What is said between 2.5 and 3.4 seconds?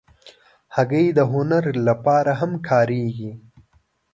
کارېږي.